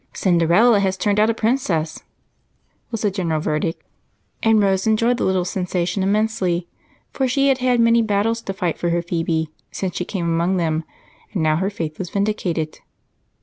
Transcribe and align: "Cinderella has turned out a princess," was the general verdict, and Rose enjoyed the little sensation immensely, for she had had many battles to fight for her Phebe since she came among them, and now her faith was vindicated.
"Cinderella 0.15 0.79
has 0.79 0.97
turned 0.97 1.19
out 1.19 1.29
a 1.29 1.33
princess," 1.35 2.01
was 2.89 3.03
the 3.03 3.11
general 3.11 3.39
verdict, 3.39 3.83
and 4.41 4.59
Rose 4.59 4.87
enjoyed 4.87 5.17
the 5.17 5.23
little 5.23 5.45
sensation 5.45 6.01
immensely, 6.01 6.67
for 7.13 7.27
she 7.27 7.49
had 7.49 7.59
had 7.59 7.79
many 7.79 8.01
battles 8.01 8.41
to 8.41 8.53
fight 8.53 8.79
for 8.79 8.89
her 8.89 9.03
Phebe 9.03 9.49
since 9.69 9.95
she 9.95 10.03
came 10.03 10.25
among 10.25 10.57
them, 10.57 10.85
and 11.33 11.43
now 11.43 11.57
her 11.57 11.69
faith 11.69 11.99
was 11.99 12.09
vindicated. 12.09 12.79